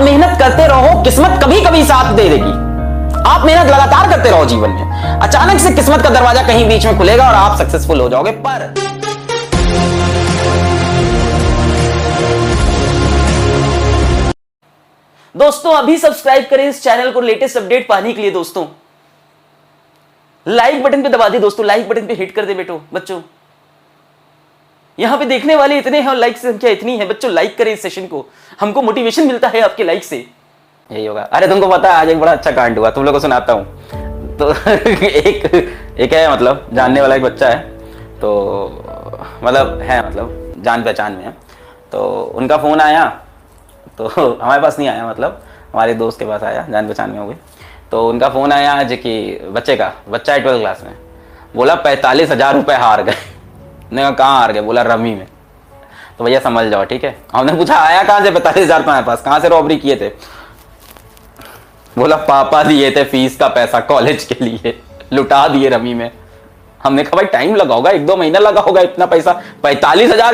मेहनत 0.00 0.38
करते 0.38 0.66
रहो, 0.68 1.02
किस्मत 1.04 1.40
कभी 1.42 1.60
कभी 1.64 1.84
साथ 1.84 2.12
दे 2.14 2.28
देगी। 2.28 2.50
आप 3.28 3.44
मेहनत 3.44 3.66
लगातार 3.66 4.10
करते 4.10 4.30
रहो 4.30 4.44
जीवन 4.46 4.70
में। 4.70 5.20
अचानक 5.20 5.60
से 5.60 5.70
किस्मत 5.74 6.02
का 6.02 6.10
दरवाज़ा 6.10 6.42
कहीं 6.46 6.68
बीच 6.68 6.86
में 6.86 6.98
खुलेगा 6.98 7.28
और 7.28 7.34
आप 7.36 7.58
सक्सेसफुल 7.58 8.00
हो 8.00 8.08
जाओगे, 8.08 8.30
पर 8.30 8.74
दोस्तों, 15.34 15.72
अभी 15.74 15.96
सब्सक्राइब 15.98 16.46
करें 16.50 16.68
इस 16.68 16.82
चैनल 16.82 17.10
को 17.12 17.20
लेटेस्ट 17.20 17.56
अपडेट 17.56 17.88
पाने 17.88 18.12
के 18.12 18.22
लिए 18.22 18.30
दोस्तों। 18.30 18.66
लाइक 20.46 20.82
बटन 20.82 21.02
पे 21.02 21.08
दबा 21.08 21.28
दे 21.28 21.38
दोस्तों 21.38 21.66
लाइक 21.66 21.88
बटन 21.88 22.06
पे 22.06 22.14
हिट 22.14 22.34
कर 22.34 22.44
दे 22.44 22.54
बेटो, 22.54 22.80
बच्चों। 22.94 23.20
यहाँ 24.98 25.18
पे 25.18 25.24
देखने 25.24 25.56
वाले 25.56 25.78
इतने 25.78 26.00
हैं 26.00 26.08
और 26.08 26.16
लाइक 26.16 26.38
संख्या 26.38 26.70
इतनी 26.70 26.96
है। 26.98 27.06
बच्चों 27.06 27.30
लाइक 27.30 27.56
करें 27.58 27.72
इस 27.72 27.82
सेशन 27.82 28.06
को। 28.06 28.24
हमको 28.60 28.82
मोटिवेशन 28.82 29.26
मिलता 29.26 29.48
है 29.48 29.60
आपके 29.60 29.84
लाइक 29.84 30.04
से। 30.04 30.16
यही 30.90 31.04
होगा। 31.06 31.22
अरे 31.22 31.48
तुमको 31.48 31.66
पता 31.66 31.92
है, 31.92 31.94
आज 31.94 32.08
एक 32.08 32.20
बड़ा 32.20 32.32
अच्छा 32.32 32.50
कांड 32.50 32.78
हुआ। 32.78 32.90
तुम 32.90 33.04
लोग 33.04 33.14
को 33.14 33.20
सुनाता 33.20 33.52
हूँ। 33.52 34.36
तो 34.38 34.50
एक 34.74 35.54
एक 35.98 36.12
है 36.12 36.32
मतलब 36.32 36.68
जानने 36.72 37.00
वाला 37.00 37.14
एक 37.14 37.22
बच्चा 37.22 37.48
है। 37.48 37.58
तो 38.20 38.30
मतलब 39.42 39.80
है 39.80 40.06
मतलब 40.06 40.54
जान 40.64 40.82
पहचान 40.82 41.12
में 41.12 41.24
है। 41.24 41.36
तो 41.92 42.08
उनका 42.34 42.56
फ़ोन 42.56 42.80
आया। 42.80 43.04
तो 43.98 44.08
हमारे 44.42 44.60
पास 44.62 44.78
नहीं 44.78 44.88
आया 44.88 45.08
मतलब। 45.10 45.42
हमारे 45.72 45.94
दोस्त 45.94 46.18
के 46.18 46.24
पास 46.24 46.42
आया, 46.42 46.66
जान 46.70 46.86
पहचान 46.86 47.10
में 47.10 47.18
हो 47.18 47.26
गई 47.26 47.34
तो 47.90 48.08
उनका 48.08 48.28
फ़ोन 48.28 48.52
आया 48.52 48.72
आज 48.72 48.92
कि 49.02 49.40
बच्चे 49.50 49.76
का, 49.76 49.92
बच्चा 50.08 50.32
है 50.32 50.40
ट्वेल्थ 50.40 50.60
क्लास 50.60 50.82
में। 50.84 50.94
बोला, 51.56 51.74
पैंतालीस 51.74 52.30
हज़ार 52.30 52.54
रुपये 52.54 52.76
हार 52.76 53.02
गए। 53.02 53.14
ने 53.92 54.02
कहा, 54.02 54.10
कहाँ 54.10 54.38
हार 54.38 54.52
गए 54.52 54.60
बोला, 54.60 54.82
रमी 54.82 55.14
में. 55.14 55.26
तो 56.18 56.24
भैया 56.24 56.40
समझ 56.40 56.64
जाओ, 56.66 56.84
ठीक 56.84 57.04
है? 57.04 57.16
हमने 57.32 57.52
पूछा, 57.52 57.76
आया 57.76 58.02
कहाँ 58.02 58.20
से? 58.20 58.30
पैंतालीस 58.30 58.64
हज़ार 58.64 58.80
तुम्हारे 58.80 59.06
पास। 59.06 59.22
कहाँ 59.22 59.40
से 59.40 59.48
रॉबरी 59.48 59.76
किए 59.76 59.96
थे? 59.96 60.08
बोला, 61.96 62.16
पापा 62.16 62.62
दिए 62.62 62.90
थे 62.90 63.04
फ़ीस 63.04 63.36
का 63.36 63.48
पैसा 63.48 63.80
कॉलेज 63.80 64.24
के 64.24 64.44
लिए। 64.44 64.78
लुटा 65.12 65.46
दिए 65.48 65.68
रमी 65.68 65.94
में। 65.94 66.10
हमने 66.80 67.02
कहा, 67.02 67.16
भाई 67.16 67.24
टाइम 67.24 67.54
लगा 67.54 67.74
होगा, 67.74 67.90
एक 67.90 68.06
दो 68.06 68.16
महीना 68.16 68.38
लगा 68.38 68.60
होगा 68.60 68.80
इतना 68.80 69.06
पैसा। 69.06 69.32
पैंतालीस 69.62 70.10
हज़ार 70.10 70.26